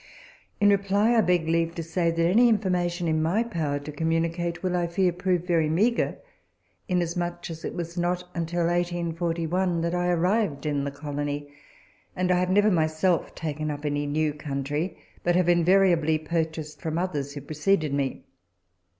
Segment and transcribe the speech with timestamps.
[0.59, 4.63] In reply, I beg leave to say that any information in my power to communicate
[4.63, 6.17] will, I fear, prove very meagre,
[6.87, 11.51] inasmuch as it was not until 1841 that I arrived in the colony,
[12.15, 16.97] and I have never myself taken up any new country, but have invariably purchased from
[16.97, 18.23] others who preceded me.